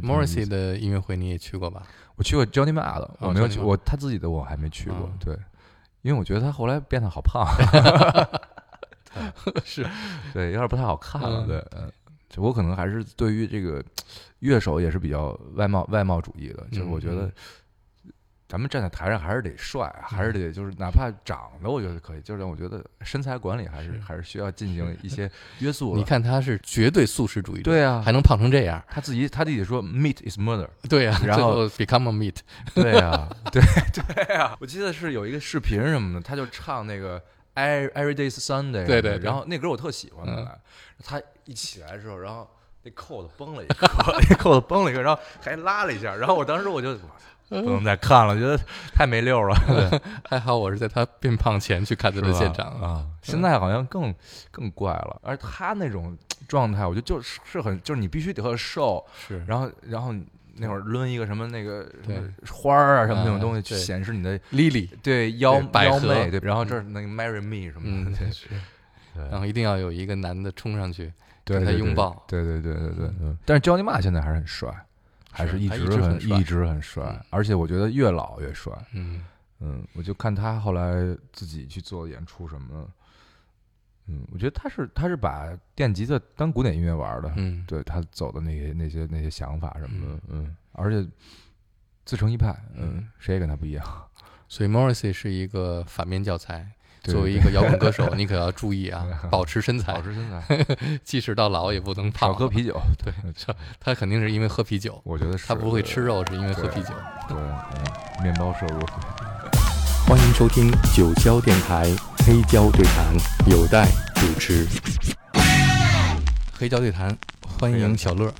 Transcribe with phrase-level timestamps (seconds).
[0.00, 1.82] Morrissey 的音乐会你也去过吧？
[2.16, 5.36] 我去过 Johnny Marr 的，我没有去我他自己的我还没去过嗯，对，
[6.02, 7.46] 因为我觉得他后来变得好胖，
[9.64, 9.86] 是，
[10.32, 11.90] 对，有点不太好看了，嗯。
[12.28, 13.80] 对，我可能还是对于这个
[14.40, 17.32] 乐手也是比较外貌外貌主义的，就是我觉得嗯
[18.54, 23.98] 咱们站在台上还是得帅，还是得就是哪怕长得我觉得可以，就是我觉得身材管理还是是。
[24.00, 25.28] 还是需要进行一些
[25.58, 25.96] 约束。
[25.96, 32.36] 你看他是绝对素食主义者，对啊还能胖成这样，他自己他自己说 meat is murder，对啊、然后 become a meat，
[32.76, 33.60] 对啊、 对
[34.14, 37.20] 对啊、我记得是有一个视频什么的，他就唱那个
[37.56, 40.24] Every Every Day is Sunday，对对对然后那歌我特喜欢
[41.02, 42.48] 他一起来的时候，然后
[42.84, 43.88] 那扣子崩了一个，
[44.30, 46.96] 那扣子崩了一个，然后还拉了一下，然后我当时我就
[47.48, 48.58] 不能再看了，觉得
[48.92, 49.56] 太没溜了，
[50.28, 54.14] 还好我是在他变胖前去看他的现场啊，现在好像更
[54.50, 56.16] 更怪了，而他那种
[56.48, 60.14] 状态，我觉得就是是很就是你必须得特瘦，是，然后然后
[60.56, 61.86] 那会儿抡一个什么那个
[62.50, 68.18] 花儿啊什么那种啊东西，去显示你的 Lily，对腰对百腰妹，对，然后这儿那个 marry me 什么嗯的，
[69.14, 71.12] 对，然后一定要有一个男的冲上去
[71.44, 73.36] 对，跟他对拥抱，对对对对对，嗯。
[73.44, 74.68] 但是 Johnny Ma 现在还是很帅，
[75.34, 78.72] 还是一直直很帅一直很帅嗯，而且我觉得越老越帅。
[78.92, 79.24] 嗯，
[79.58, 80.92] 嗯，我就看他后来
[81.32, 82.90] 自己去做演出什么的，
[84.06, 91.04] 嗯，我觉得他是他是把电吉他当古典音乐玩的，嗯，对他走的那些那些那些想法什么的，嗯，而且
[92.04, 93.84] 自成一派，嗯嗯，谁也跟他不一样。
[94.48, 96.70] 所以 Morrissey 是一个反面教材。
[97.04, 100.66] 对作为一个摇滚歌手， 你可要注意啊，保持身材保，持身材，
[101.04, 102.30] 即使到老也不能胖。
[102.30, 103.12] 少喝啤酒，对，
[103.78, 106.88] 他肯定是因为喝啤酒，我觉得是他不会吃肉是因为喝啤酒。
[107.28, 108.80] 对，嗯，面包摄入。
[110.06, 111.84] 欢迎收听九霄电台
[112.26, 113.14] 黑胶对谈，
[113.50, 114.66] 有待主持。
[116.58, 117.14] 黑胶对谈，
[117.58, 118.32] 欢迎小乐。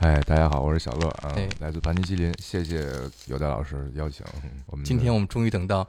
[0.00, 2.86] 哎，大家好，我是小乐啊哎，来自盘尼西林，谢谢
[3.26, 4.24] 有代老师邀请。
[4.44, 5.86] 嗯我们今天我们终于等到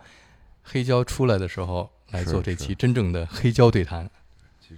[0.64, 4.10] 黑胶出来的时候来做这期真正的黑胶对谈。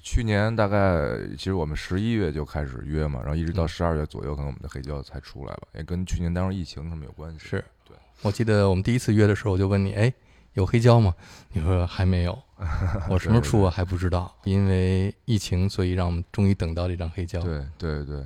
[0.04, 7.40] 去年大概，其实我们十一月就开始约嘛，然后一直到嗯十二月左右，可能我们的黑胶才出来吧，也跟去年当时疫情什么有关系。
[7.40, 10.14] 是对，我记得我们第一次约的时候，我就问你，哎，
[10.54, 11.16] 有黑胶吗？
[11.54, 12.38] 你说还没有。
[13.10, 18.24] 我什么时候出我还不知道，因为疫情，所以让我们终于等到这张黑胶，对对对，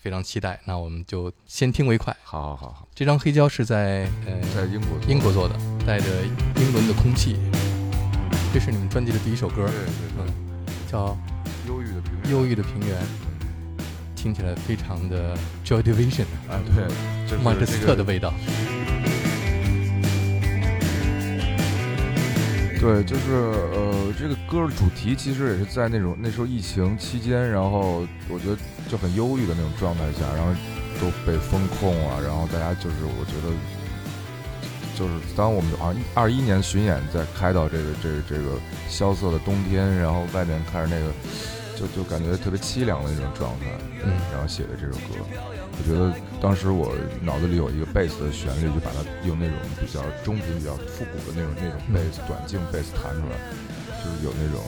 [0.00, 0.60] 非常期待。
[0.66, 2.16] 那我们就先听为快。
[2.22, 6.22] 好好好好，这张黑胶是在呃在英国英国做的，带着
[6.56, 7.36] 英伦的空气。
[8.52, 11.16] 这是你们专辑的第一首歌对，对对，叫
[11.66, 12.98] 忧郁的平原《忧郁的平原》，
[14.14, 16.86] 听起来非常的 Joy Division，啊，对，
[17.26, 18.34] 就是曼彻斯特的味道。
[22.78, 23.32] 对，就是
[23.72, 30.52] 呃，这个歌的主题其实也是在那种那时候疫情期间，然后我觉得就很忧郁的那种状态下，然后
[31.00, 33.48] 都被封控啊，然后大家就是我觉得，
[35.02, 38.54] 就是当我们好像二一年巡演在开到这个这个这个
[38.88, 41.12] 萧瑟的冬天，然后外面看着那个，
[41.74, 43.66] 就就感觉特别凄凉的那种状态，
[44.04, 44.14] 嗯。
[44.30, 45.18] 然后写的这首歌，
[45.74, 51.94] 我觉得当时我脑子里有一个贝斯的旋律，就把它用那种比较中频、比较复古的那种那种嗯。
[51.94, 53.34] 贝斯、短镜贝斯弹出来，
[53.98, 54.62] 就是有那种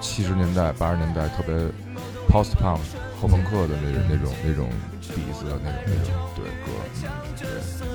[0.00, 1.50] 七十年代、八十年代特别
[2.30, 2.78] post punk
[3.18, 4.70] 后朋克的那种、那种那种
[5.02, 6.70] 底子的那种那种对歌，
[7.02, 7.87] 嗯，对。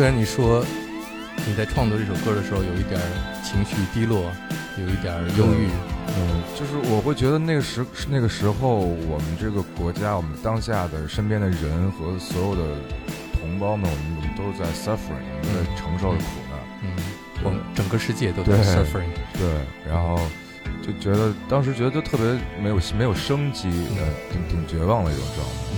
[0.00, 0.64] 虽然你说
[1.46, 2.98] 你在创作这首歌的时候有一点
[3.44, 4.32] 情绪低落，
[4.78, 5.68] 有一点忧郁，
[6.16, 12.62] 嗯，就是我会觉得那个时那个时候，我们这个国家，我们当下的身边的人和所有的
[13.38, 16.58] 同胞们，我们我们都是在 suffering，我们在承受着苦难。
[16.82, 16.96] 嗯，
[17.44, 19.12] 我们整个世界都在 suffering。
[19.34, 19.52] 对，
[19.86, 20.18] 然后
[20.80, 22.24] 就觉得当时觉得就特别
[22.58, 23.68] 没有没有生机，
[24.32, 25.69] 挺挺绝望的一种状态。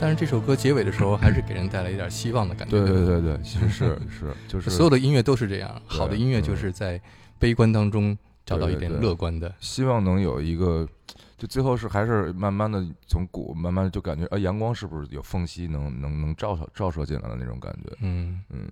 [0.00, 2.78] 但是这首歌结尾的时候，还是给人带来一点希望的感觉。
[2.78, 7.00] 对对对对，其实是是 就是所有的音乐都是这样，好的音乐就是在
[7.38, 8.16] 悲观当中。
[8.46, 10.88] 找到一点乐观的，希望能有一个，
[11.36, 17.94] 就最后是还是慢慢的从鼓慢慢就感觉，啊，阳光是不是有缝隙能能能照射照射进来的那种感觉？
[18.00, 18.66] 嗯嗯，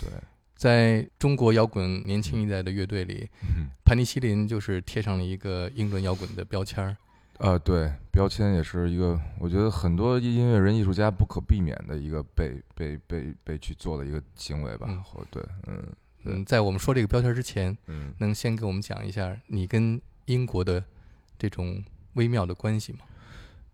[0.00, 0.08] 对，
[0.54, 3.28] 在中国摇滚年轻一代的乐队里，
[3.84, 6.96] 盘尼西林就是贴上了一个英伦摇滚的标签儿。
[7.40, 14.86] 啊，对，标签也是一个，我觉得很多音乐人、艺术家不可避免的一个被被被被去做的一个行为吧？
[15.04, 15.82] 或对，嗯。
[16.24, 20.84] 嗯，在我们说这个标签之前，嗯，能先给我们讲一下你跟英国的
[21.38, 21.82] 这种
[22.12, 22.98] 微妙的关系吗？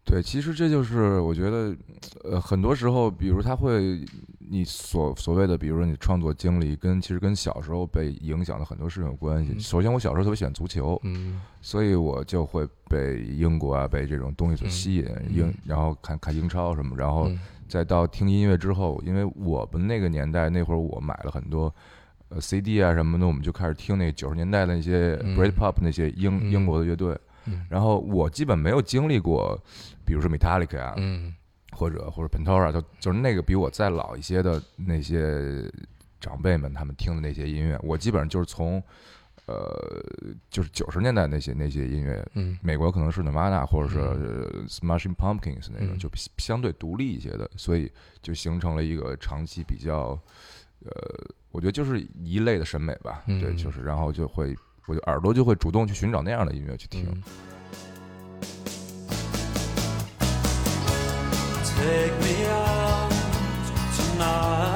[0.07, 1.77] 对，其实这就是我觉得，
[2.23, 4.01] 呃，很多时候，比如他会，
[4.39, 9.59] 你所所谓的，比如说你创作经历，跟其实跟小时候被影响的很多事情有关系。
[9.59, 17.29] 首先，我小时候特别喜欢足球，嗯，所以我就会被英国啊，被这种东西所吸引，英，然后看看英超什么，然后
[17.67, 21.75] 再到听音乐之后，因为我们那个年代那会儿，我买了很多。
[22.29, 27.17] 呃，CD 啊什么的，我们就开始听那九十年代的那些 Britpop 那些英英国的乐队。
[27.69, 29.59] 然后我基本没有经历过，
[30.05, 30.95] 比如说 Metallica 啊，
[31.73, 35.71] 或者或者 Pantera，就就是那个比我再老一些的那些
[36.21, 38.83] 长辈们他们听的那些音乐，我基本上就是从
[39.47, 40.03] 呃
[40.51, 42.27] 就是九十年代那些那些音乐，
[42.63, 47.91] 美国可能是 Nirvana 或者是 Smashing Pumpkins 那种，就相对独立一些的，所以
[48.23, 50.19] 就形成了一个长期比较。
[50.85, 50.91] 呃，
[51.51, 54.55] 我觉得就是一类的审美吧，对，就是，然后就会，
[54.87, 57.07] 我就耳朵就会主动去寻找那样的音乐去听。
[64.19, 64.76] Cause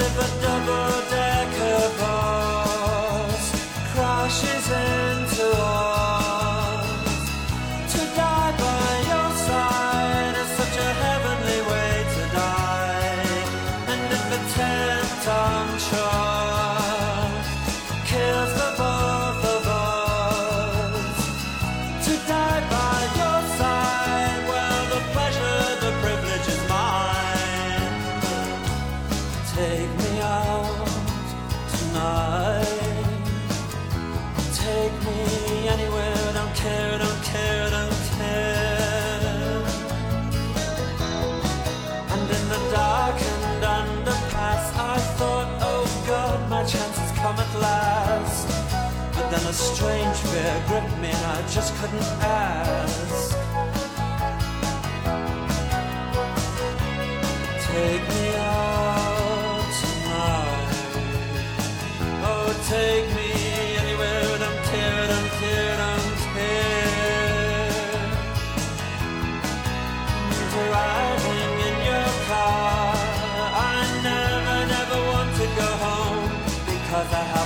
[0.00, 3.44] slip a double-decker bus
[3.92, 5.09] crashes in.
[49.46, 53.36] A strange fear gripped me and I just couldn't ask.
[57.66, 60.72] Take me out tonight.
[62.28, 63.30] Oh, take me
[63.82, 64.38] anywhere.
[64.44, 66.90] Don't care, don't care, don't care.
[70.54, 72.94] Driving in your car.
[73.72, 73.78] I
[74.08, 76.24] never, never want to go home
[76.66, 77.39] because I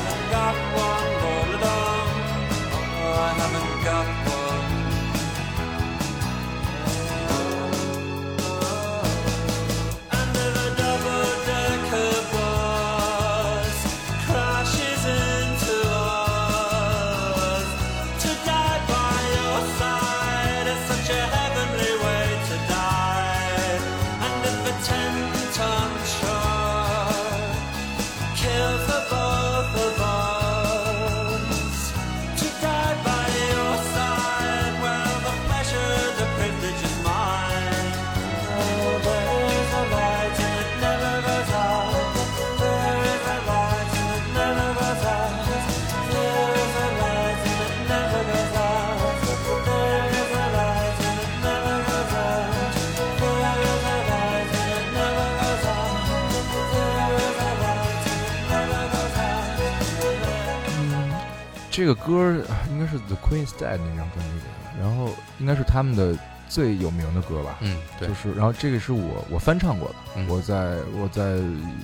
[61.75, 66.17] 这个歌儿应该是 The Queen's Dead 那张专辑里的，然后应该是他们的
[66.49, 67.59] 最有名的歌吧。
[67.63, 71.33] 嗯，对就，是，然后这个是我我翻唱过的，嗯我在我在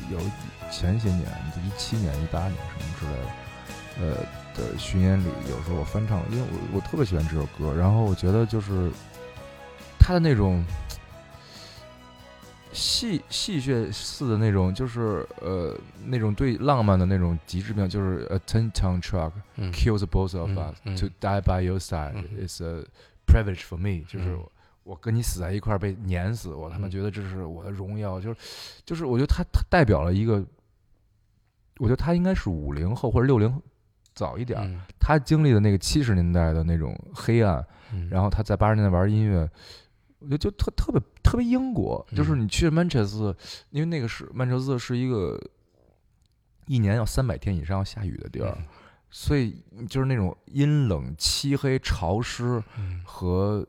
[0.08, 0.20] 有
[0.70, 1.26] 前些年，
[1.66, 4.16] 一七年、一八年什么之类的，呃
[4.54, 8.92] 的巡演里，有时候我翻唱，因为我我特别喜欢这首歌，然后我觉得就是
[9.98, 10.64] 他的那种
[12.72, 19.72] 戏戏谑似的那种，就是呃那种对浪漫的那种极致表现，就是 a ten ton truck 嗯。
[19.72, 20.96] Kills both of 嗯 us、嗯。
[20.96, 22.46] To die by your side 嗯。
[22.46, 22.84] Is a
[23.26, 24.44] privilege for me，、就是嗯。
[24.84, 26.90] 我跟你死在一块儿被碾死，我他妈嗯。
[26.90, 28.36] 觉得这是我的荣耀，就是
[28.84, 30.44] 就是我觉得他他代表了一个，
[31.78, 33.60] 我觉得他应该是五零后或者六零
[34.14, 39.48] 早一点他经历的那个七十年代的那种黑暗，嗯，然后他在八十年代玩音乐，
[40.20, 42.40] 我觉得就特特别特别英国，就是嗯。
[42.40, 43.38] 你去曼彻斯特，
[43.70, 45.40] 因为那个是曼彻斯特是一个
[46.66, 48.64] 一年要三百天以上要下雨的地儿，嗯。
[49.10, 53.00] 所以就是那种阴冷、漆黑、潮湿嗯。
[53.04, 53.66] 和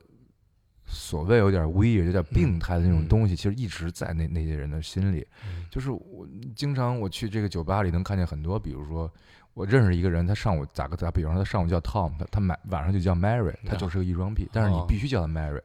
[0.86, 3.08] 所谓有点 weird、有点病态的那种嗯。
[3.08, 5.26] 东西，其实一直在那那些人的心里。
[5.46, 5.64] 嗯。
[5.70, 9.12] 就是我经常我去这个酒吧里能看见很多，比如说
[9.54, 14.86] 我认识一个人，他上午咋个打比方说，他上午叫 Tom，他他晚晚上就叫 Mary，他就是个异装癖，但是你哦。
[14.88, 15.60] 必须叫他 Mary，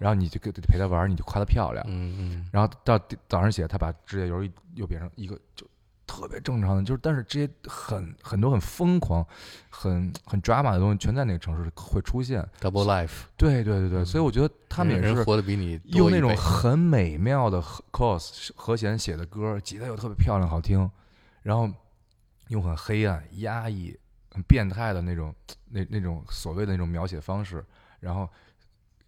[0.00, 2.48] 然后你就跟陪他玩，你就夸他漂亮，嗯嗯。
[2.52, 4.42] 然后到第早上起来，他把指甲油
[4.74, 5.64] 又变成一个就
[6.06, 9.24] 特别正常的，就是但是这些很很多很疯狂、
[9.68, 12.44] 很很 drama 的东西，全在那个城市会出现。
[12.60, 20.90] ，Double Life，对对对对，所以我觉得他们也是活得比你用那种很美妙的和 cos 和弦写的歌，吉他又特别漂亮好听，
[21.42, 21.70] 然后
[22.48, 23.96] 用很黑暗、压抑、
[24.30, 25.34] 很变态的那种
[25.66, 27.64] 那那种所谓的那种描写方式，
[28.00, 28.28] 然后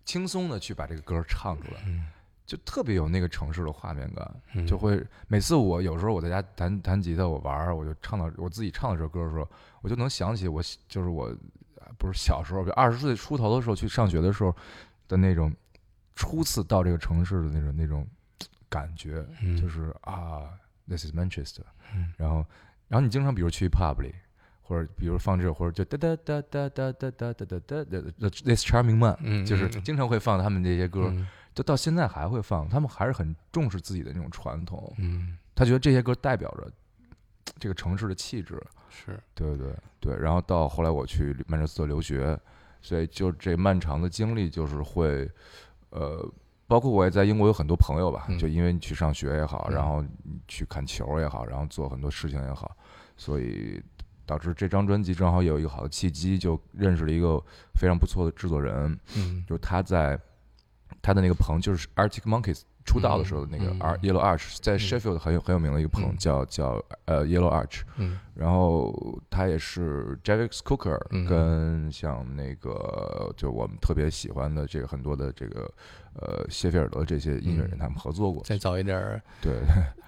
[0.04, 2.06] 轻松的去把这个歌唱出来，嗯
[2.46, 4.42] 就特别有那个城市的画面感。
[4.54, 9.48] 嗯就会每次我有时候我在家弹弹吉他，我玩儿，我就唱到我自己唱到这首歌的时候，
[9.82, 11.26] 我就能想起我就是我
[11.76, 14.54] 呃不是小时候，就二十岁出头的时候去上学的时候
[15.06, 15.54] 的那种
[16.16, 18.04] 初次到这个城市的那种那种
[18.68, 20.50] 感觉，嗯就是啊
[20.88, 21.62] ，this is Manchester，
[21.94, 22.44] 嗯然后
[22.90, 24.12] 然后你经常比如去 pub 里。
[24.62, 27.84] 或者比如放这首，或者就哒哒哒哒哒哒哒哒哒哒
[28.20, 34.94] 哒，This Charming Man，嗯就是嗯经常会放他们这些歌，嗯就到现在还会放，他们还是很重视自己的那种传统。
[34.98, 36.70] 嗯他觉得这些歌代表着
[37.58, 40.16] 这个城市的气质，是对对对。
[40.16, 42.38] 然后到后来我去曼彻斯特留学，
[42.80, 45.28] 所以就这漫长的经历，就是会，
[45.88, 46.24] 呃，
[46.70, 48.38] 包括我也在英国有很多朋友吧，嗯。
[48.38, 49.74] 就因为你去上学也好，嗯。
[49.74, 52.76] 然后你去看球也好，然后做很多事情也好，
[53.16, 53.82] 所以
[54.24, 57.42] 导致这张专辑正好有一个好的契机，就认识了一个
[57.74, 59.44] 非常不错的制作人，嗯。
[59.48, 60.16] 就是他在
[61.02, 63.78] 他的那个棚，就是 Arctic Monkeys 出道的时候的那个嗯。
[63.80, 64.78] Ar Yellow Arch，在嗯。
[64.78, 68.18] Sheffield 很有很有名的一个朋友叫叫呃 Yellow Arch，嗯。
[68.34, 71.24] 然后他也是 Javis Cooker 嗯。
[71.26, 75.70] 跟像那个就我们特别喜欢的这个很多的这个
[76.14, 77.78] 呃谢菲尔德这些音乐人嗯。
[77.78, 79.52] 他们合作过，再早一点儿，对。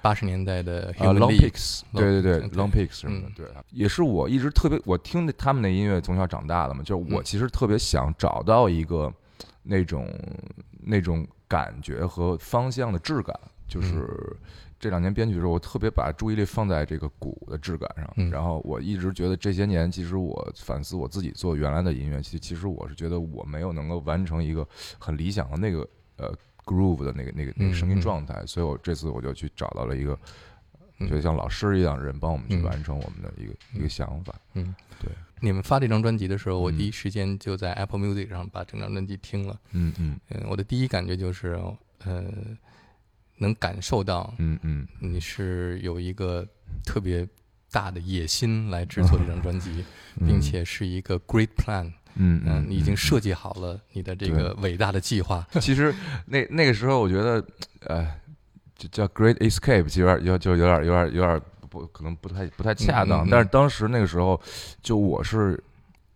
[0.03, 7.25] 八十年代的啊 Long Peaks，对对对 Long Peaks 什么的嗯，对，也是我一直特别我听的他们的音乐从小长大的嘛，就是我嗯。
[7.25, 9.13] 其实特别想找到一个
[9.63, 10.09] 那种
[10.81, 14.37] 那种感觉和方向的质感，就是嗯
[14.81, 24.67] 这两年编曲的时候，我特别把注意力放在这个鼓的质感上，嗯然后我一直觉得这些年，其实我反思我自己做原来的音乐，其实其实我是觉得我没有能够完成一个
[24.99, 30.15] 很理想的那个呃 groove 的那个那个那个声音状态，所以我这次我就去找到了一个。
[30.99, 34.33] 嗯就像老师一样的人帮我们去嗯完成我们的一个、一个想法。
[34.55, 35.11] 嗯，对。
[35.43, 39.59] 你们发这张专辑的时候，我嗯第一时间就在 Apple Music 上把整张专辑听了。
[39.73, 41.59] 嗯嗯嗯，我的第一感觉就是，
[42.05, 42.25] 呃，
[43.39, 46.47] 能感受到嗯嗯你是有一个
[46.85, 47.27] 特别
[47.73, 49.85] 大的野心来制作这张专辑，
[50.21, 51.91] 嗯，并且是一个 great plan。
[52.15, 53.31] 嗯嗯，你已经设计。
[53.31, 55.45] 计好了你的这个伟大的计划。
[55.61, 55.93] 其实
[56.27, 57.45] 那那个时候，我觉得，
[57.87, 58.07] 呃，
[58.77, 61.41] 就叫 Great Escape，就有点有就有点有点有点
[61.81, 63.25] 不可能不太不太恰当。
[63.25, 64.39] 嗯嗯嗯但是当时那个时候，
[64.83, 65.59] 就我是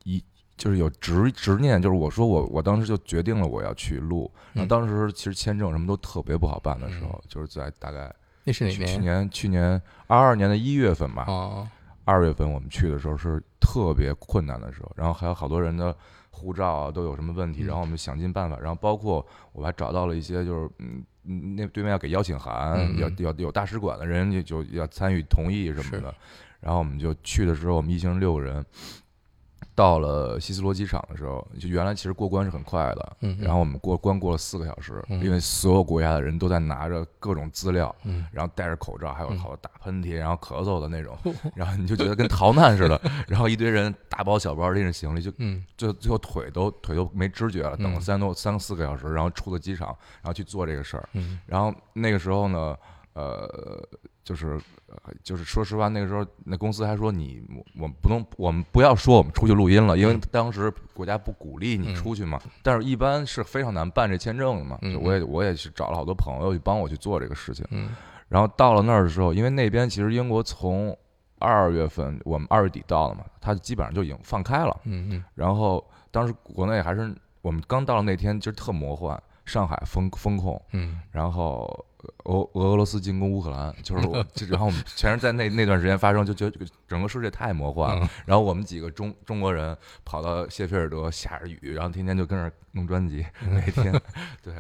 [0.04, 0.22] 一
[0.56, 4.30] 就是有执执念，就是我说我我当时就决定了我要去录。
[4.52, 9.30] 然后嗯当时其实签证什么都特别不好办的时候，就是在大概那是哪去去年？
[9.30, 11.66] 去年二二年的一月份吧，哦，
[12.04, 15.94] 二月份我们去的时候是特别困难的时候，然后还有好多人的
[16.30, 26.14] 护照啊都有什么问题，嗯然后我们想尽办法，然后包括我还找到了一些就是嗯嗯那对面要给邀请函，要要有大使馆的人就就要参与同意什么的，
[26.60, 28.64] 然后我们就去的时候，我们一行六个人，
[29.76, 41.14] 到了希斯罗机场的时候，就原来其实过关是很快的，嗯，然后我们过关过了四个小时，嗯因为所有国家的人都在拿着各种资料，嗯然后戴着口罩，还有嗯好多打喷嚏，然后咳嗽的那种，
[41.54, 49.88] 然后你就觉得跟逃难似的，然后一堆人大包小包拎着行李，就嗯最最后腿都腿都没知觉了，等了嗯三多三四个小时，然后出了机场，
[50.22, 52.74] 然后去做这个事儿，嗯然后那个时候呢，
[53.16, 53.48] 呃，
[54.22, 62.38] 就是呃就是说实话，那个时候那公司还说你我我们不能我们不要说我们出去录音了，因为嗯当时国家不鼓励你嗯出去嘛。
[62.62, 67.64] 但是一般是非常难办这签证的嘛，我也我也是找了好多朋友去帮我去做这个事情。
[67.70, 67.88] 嗯
[68.28, 70.94] 然后到了那儿的时候，因为那边其实英国从
[71.38, 74.76] 二月份我们二月底到了嘛，它基本上就已经放开了。
[74.84, 81.86] 嗯嗯然后当时国内还是我们刚到的那天，就是特魔幻，上海封封控，嗯然后
[82.24, 88.04] 俄俄俄罗斯进攻乌克兰，就是我， 就然后我们全是在那那段时间发生，就觉得整个世界太魔幻了。
[88.04, 93.92] 嗯然后我们几个中中国人跑到谢菲尔德，下着雨，然后天天就跟那儿弄专辑，每天
[94.42, 94.54] 对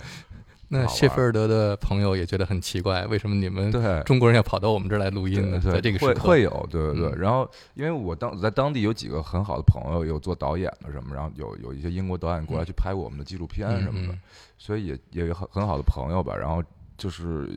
[0.68, 4.02] 那谢菲尔德的朋友也觉得很奇怪，为什么你们对。
[4.02, 5.60] 中国人要跑到我们这儿来录音呢？
[5.62, 7.10] 对，在这个会会有，对对对。
[7.10, 14.20] 嗯然后，因为我当在当地有几个很好的朋友，有做导演的什么，然后有有一些英国导演过来去拍我们的纪录片什么的，嗯
[14.58, 16.34] 所以也也有很很好的朋友吧。
[16.34, 16.60] 然后
[16.96, 17.48] 就是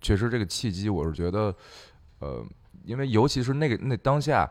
[0.00, 1.54] 确实这个契机，我是觉得，
[2.20, 2.44] 呃，
[2.84, 4.50] 因为尤其是那个那当下，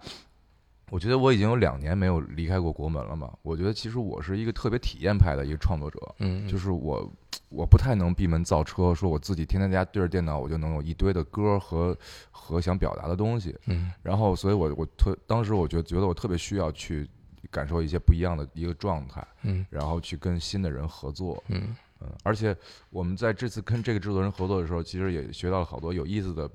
[0.90, 3.34] 我觉得我已经有两年没有离开过国门了嘛。
[3.42, 7.12] 我觉得其实我是一个特别体验派的一个创作者，嗯，就是是我
[7.50, 11.98] 我不太能闭门造车，说我自己天天在家对着电脑，我就能有一堆的歌和
[12.30, 13.56] 和想表达的东西。
[13.68, 17.08] 嗯然后，所以我我特当时我觉得觉得我特别需要去
[17.50, 21.42] 感受一些不一样的一个状态，嗯然后去跟新的人合作。
[21.48, 22.56] 嗯嗯，而且
[22.90, 26.50] 我们在这次跟这个制作人合作的时候，其实也学到了好多有意思的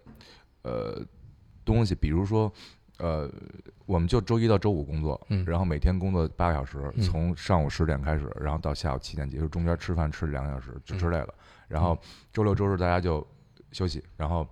[0.62, 1.02] 呃
[1.64, 2.52] 东西，比如说。
[2.98, 3.28] 呃，
[3.84, 11.34] 我们就周一到周五工作，嗯然后每天工作八个小时，嗯从上午十点开始，然后到下午七点结束，中间吃饭吃两个小时之嗯之类的。
[11.66, 11.98] 然后
[12.32, 13.26] 周六周日大家就
[13.72, 14.46] 休息，然后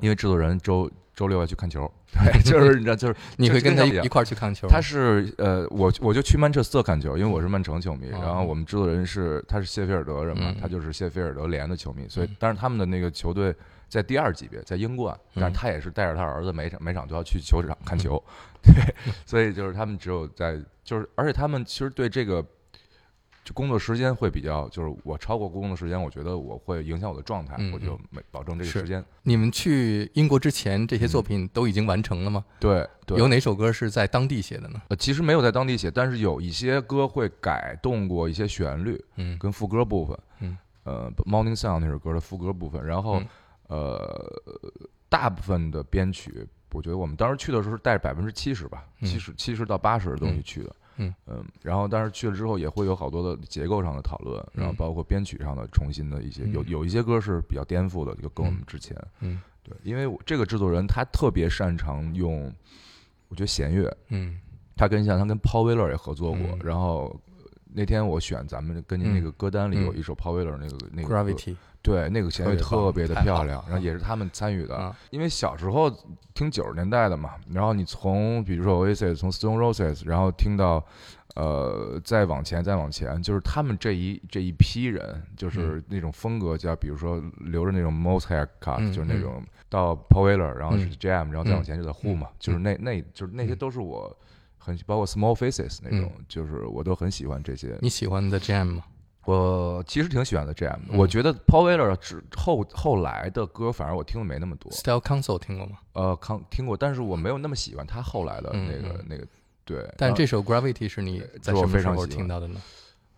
[0.00, 1.90] 因为制作人周周六要去看球，
[2.32, 4.66] 对，就是你知道，就是 你会跟他一一块儿去看球？
[4.68, 8.08] 他是呃，我我就去曼彻斯特看球，因为我是曼城球迷。
[8.12, 13.54] 哦然后我们制作人是他是谢菲尔德人嘛嗯，他就是谢菲尔德联的球迷，所以嗯但是他们的那个球队
[13.88, 18.22] 在第二级别，在英冠，但是嗯他也是带着他儿子每场每场都要去球场看 球，
[18.62, 18.72] 对，
[19.26, 22.44] 所以就是他们只有在就是，而且他们其实对这个。
[23.48, 29.02] 就工作时间会比较，就是我超过工作时间，我觉得我会影响我的状态，嗯我就没保证这个时间。
[29.22, 32.44] 你们去英国之前，这些作品都已经完成了吗？
[32.60, 34.82] 对，嗯对，有哪首歌是在当地写的呢？
[34.88, 40.18] 呃，其实没有在当地写，但是有一些歌会改动过一些旋律嗯跟副歌部分。
[40.40, 43.26] 嗯，呃，《Morning Sun》那首歌的副歌部分，然后、嗯
[43.68, 44.30] 呃，
[45.08, 50.68] 大部分的编曲，我觉得我们当时去的时候是带百分之七十吧，嗯七十七十到八十的东西嗯去的。
[50.68, 50.74] 嗯
[51.62, 54.76] 然后但是去了之后也会有好多的结构上的讨论，然后嗯。
[54.76, 56.68] 包括编曲上的重新的一些，有嗯。
[56.68, 58.96] 有一些歌是比较颠覆的，就跟我们之前。
[59.20, 59.40] 嗯。
[59.62, 62.52] 对，因为我这个制作人他特别擅长用，
[63.28, 64.38] 我觉得弦乐，嗯。
[64.76, 66.58] 他跟像他跟 Paul Weller 也合作过，嗯。
[66.64, 67.14] 然后
[67.72, 69.24] 那天我选咱们跟您那嗯。
[69.24, 69.84] 个歌单里嗯。
[69.86, 71.56] 有一首 Paul Weller 那个那个歌，Gravity
[71.88, 75.90] 对那个弦乐特别的漂亮，然后也是他们参与的，啊，因为小时候
[76.34, 80.84] 听九十年代的嘛，然后你从比如说 Oasis 从 Stone Roses，然后听到
[81.34, 94.16] 呃再往前再往前，就是他们这一这一批人，就是那种风格叫比如说留着那种 Moss haircut，、嗯就是那种到 Paul Weller，然后是嗯 Jam，、然后再往前就在 Who 嘛，嗯就是那那就是那些嗯都是我
[94.58, 97.78] 很包括 Small Faces 那种，就是我都很喜欢这些。
[97.80, 98.82] 你喜欢 The Jam 吗？
[99.24, 104.72] 我其实挺喜欢的 Jam，、嗯我觉得 Paul Weller 只后后来的歌反而我听的没那么多。
[104.72, 105.78] Style Council 听过吗？
[105.92, 109.26] 呃，康听过，但是我没有那么喜欢他后来的嗯那个、嗯那个，
[109.64, 109.86] 对。
[109.98, 112.60] 但这首 Gravity 是你在我什么时候非常听到的呢？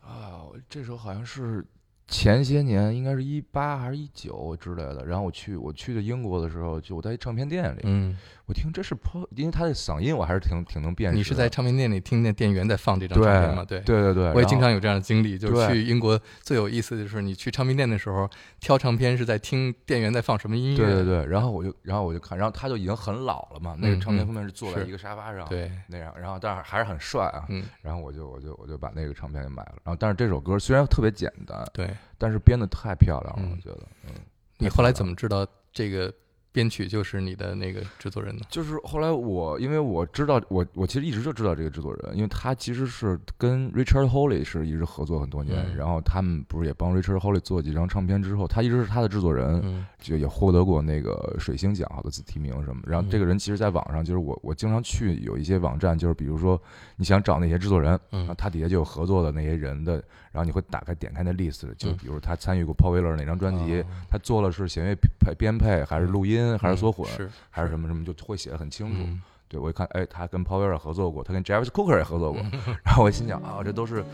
[0.03, 1.65] 啊，这首好像是
[2.09, 5.05] 前些年，应该是一八还是一九之类的。
[5.07, 8.19] 然后我去我去的英国的时候，就我在唱片店里，嗯，
[8.51, 11.17] 我听这是 Paul，因为他的嗓音我还是挺挺能辨识。
[11.17, 13.65] 你是在唱片店里听见店员在放这张唱片吗？
[13.65, 13.79] 对。
[13.83, 20.79] 对对对，我也经常有这样的经历，就是去英国最有意思的就是你去唱片店的时候挑唱片是在听店员在放什么音乐。
[20.79, 27.45] 对对对，然后我就然后我就看，然后他就已经很老了嘛，那个唱片封面是坐在一个沙发上，对那样，然后但是还是很帅啊。
[27.51, 31.89] 嗯，然后我就我就我就把那个唱片给买了，然后但是这首歌虽然特别简单，对。
[32.19, 34.15] 但是编的太漂亮了，嗯我觉得，嗯，
[34.59, 36.13] 你后来怎么知道这个
[36.53, 38.43] 编曲就是你的那个制作人呢？
[38.49, 45.77] 就是后来我，因为我知道我我其实一直就知道这个制作人，因为他其实是跟 Richard Holly 是一直合作很多年，嗯。
[45.77, 52.83] 然后他们不是也帮 Richard Holly 做几张唱片之后，他一直是他的制作人，嗯就也获得过那个水星奖好多次提名什么。
[52.87, 56.61] 然后这个人其实在网上，就是我我经常去有一些网站，就是比如说
[56.97, 61.97] 你想找那些制作人，然后嗯他底下就有合作的那些人的，然后你会打开点开那 list，就嗯。
[62.01, 63.87] 比如他参与过 Paul Weller 哪张专辑，哦。
[64.09, 67.07] 他做了是弦乐配编配还是录音还是缩混。
[67.13, 69.03] 嗯是还是什么什么，就会写的很清楚。
[69.03, 72.53] 嗯对我一看，哎，他跟 Paul Weller 合作过，他跟 Jarvis Cocker 也合作过，嗯
[72.85, 74.05] 然后我心想啊，这都是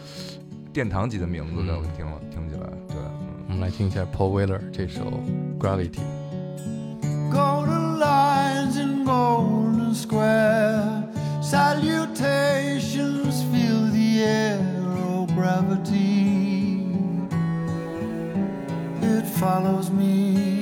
[0.73, 5.03] 殿堂级的名字的，嗯我听了听起来，对，嗯我们来听一下 Paul Weller 这首
[5.59, 6.01] Gravity。
[7.31, 11.05] Golden lines in golden square.
[11.43, 14.59] Salutations fill the air.
[15.11, 16.87] Oh, gravity.
[19.03, 20.56] It follows me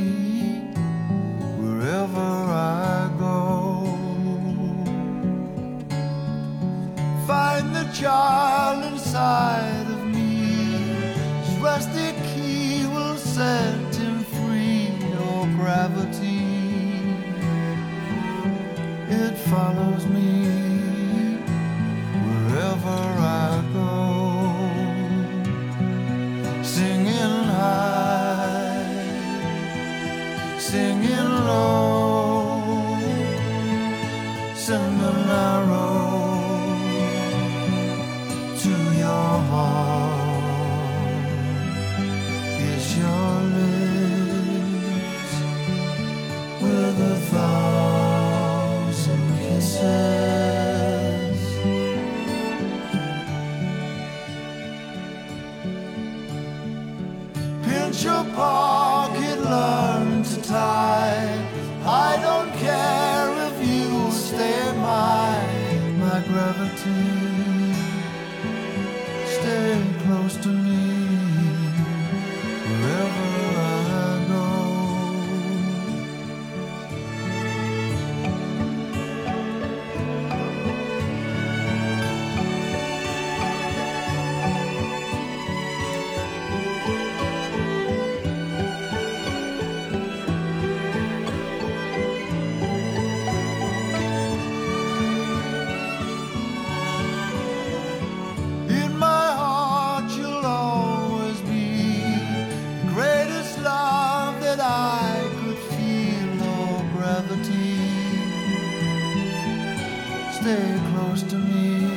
[110.45, 111.89] stay close to me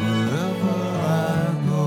[0.00, 1.84] wherever I go.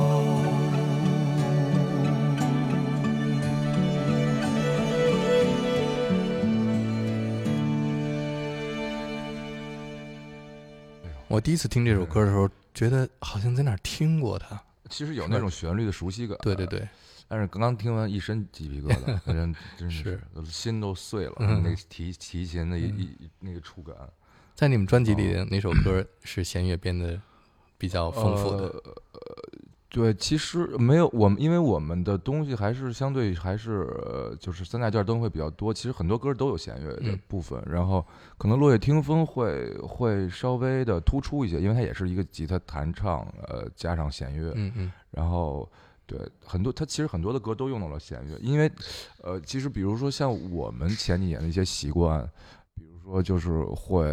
[11.27, 14.61] 我第一次听这首歌的时候，觉得好像在哪儿听过它。
[14.87, 16.87] 其实有那种旋律的熟悉感，对对，对，
[17.27, 19.19] 但是刚刚听完一身鸡皮疙瘩，
[19.79, 20.21] 真是是。
[20.45, 21.63] 心都碎了，嗯。
[21.63, 23.95] 那个提提琴的一一一那个触感，
[24.61, 27.19] 在你们专辑里哪首歌是弦乐编的
[27.79, 28.67] 比较丰富的？
[28.67, 28.93] 呃
[29.89, 35.73] 对，其实没有我们，因为我们的东西还是相对还是呃就是三大件都会比较多。
[35.73, 38.05] 其实很多歌都有弦乐的嗯部分，然后
[38.37, 45.67] 可能落叶听风会会稍微的突出一些，因为它也是一个吉他弹唱，呃，加上弦乐，嗯嗯然后
[46.05, 48.71] 对很多，它其实很多的歌都用到了弦乐，因为
[49.23, 52.29] 呃，其实比如说像我们前几年的一些习惯。
[53.11, 54.05] 说，就是会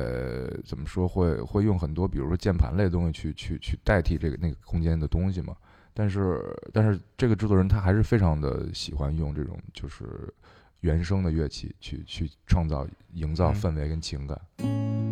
[0.64, 5.56] 怎么说，会会用很多，比如说键盘类的东西去去去代替这个那个空间的东西嘛。
[5.94, 6.40] 但是
[6.72, 10.32] 但是这个制作人他还是非常的喜欢用这种就是
[10.80, 14.40] 原声的乐器去去创造营造嗯氛围跟情感。
[14.58, 15.07] 风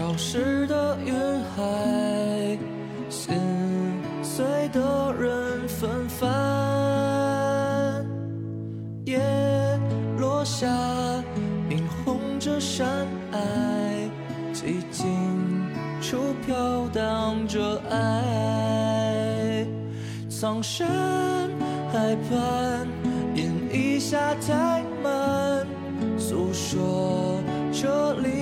[0.00, 1.12] 消失的云
[1.54, 2.58] 海，
[3.10, 3.34] 心
[4.22, 6.26] 碎的人纷繁。
[9.04, 9.20] 夜
[10.18, 10.66] 落下，
[11.68, 14.08] 映红着山隘，
[14.54, 15.06] 寂静
[16.00, 19.66] 处飘荡着爱。
[20.30, 20.88] 苍山
[21.92, 22.88] 海畔，
[23.34, 25.66] 饮一下太满，
[26.16, 27.38] 诉说
[27.70, 28.39] 着离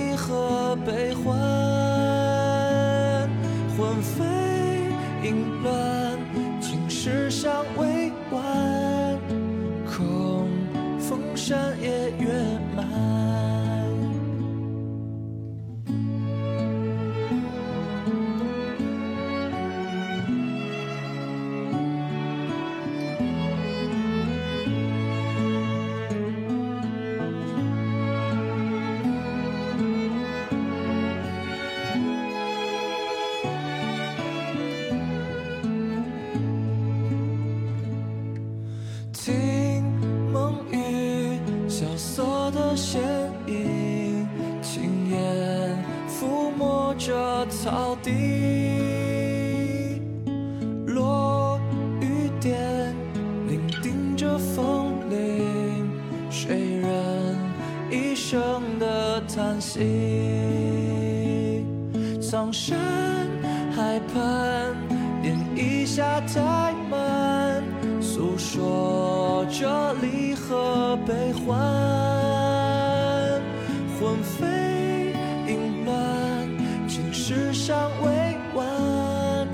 [77.29, 78.09] 世上未
[78.55, 79.47] 完，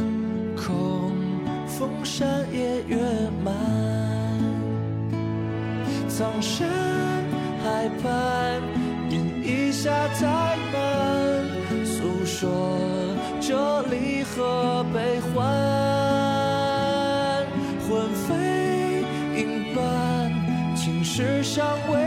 [0.55, 1.11] 空
[1.67, 2.95] 风山也月
[3.43, 3.53] 满。
[6.07, 6.69] 苍山
[7.61, 8.61] 海畔，
[9.09, 11.43] 饮一下太满，
[11.83, 12.47] 诉说
[13.41, 15.35] 着离合悲欢。
[17.89, 19.03] 魂飞
[19.35, 20.31] 影伴，
[20.77, 22.04] 情世上未。